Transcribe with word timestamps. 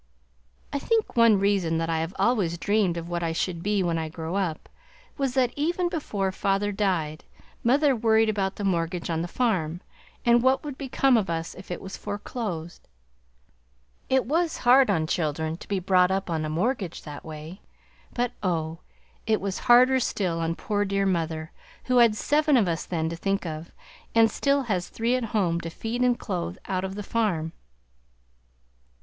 I 0.73 0.79
think 0.79 1.15
one 1.15 1.37
reason 1.39 1.77
that 1.77 1.87
I 1.87 1.99
have 1.99 2.15
always 2.17 2.57
dreamed 2.57 2.97
of 2.97 3.07
what 3.07 3.21
I 3.21 3.33
should 3.33 3.61
be, 3.61 3.83
when 3.83 3.99
I 3.99 4.09
grew 4.09 4.33
up, 4.33 4.67
was, 5.15 5.35
that 5.35 5.53
even 5.55 5.89
before 5.89 6.31
father 6.31 6.71
died 6.71 7.23
mother 7.63 7.95
worried 7.95 8.27
about 8.27 8.55
the 8.55 8.63
mortgage 8.63 9.11
on 9.11 9.21
the 9.21 9.27
farm, 9.27 9.79
and 10.25 10.41
what 10.41 10.63
would 10.63 10.75
become 10.75 11.17
of 11.17 11.29
us 11.29 11.53
if 11.53 11.69
it 11.69 11.79
were 11.79 11.89
foreclosed. 11.89 12.87
It 14.09 14.25
was 14.25 14.57
hard 14.65 14.89
on 14.89 15.05
children 15.05 15.55
to 15.57 15.67
be 15.67 15.77
brought 15.77 16.09
up 16.09 16.31
on 16.31 16.45
a 16.45 16.49
mortgage 16.49 17.03
that 17.03 17.23
way, 17.23 17.61
but 18.11 18.31
oh! 18.41 18.79
it 19.27 19.39
was 19.39 19.59
harder 19.69 19.99
still 19.99 20.39
on 20.39 20.55
poor 20.55 20.83
dear 20.83 21.05
mother, 21.05 21.51
who 21.83 21.97
had 21.97 22.15
seven 22.15 22.57
of 22.57 22.67
us 22.67 22.87
then 22.87 23.07
to 23.09 23.15
think 23.15 23.45
of, 23.45 23.71
and 24.15 24.31
still 24.31 24.63
has 24.63 24.89
three 24.89 25.15
at 25.15 25.25
home 25.25 25.61
to 25.61 25.69
feed 25.69 26.01
and 26.01 26.17
clothe 26.17 26.57
out 26.65 26.83
of 26.83 26.95
the 26.95 27.03
farm. 27.03 27.53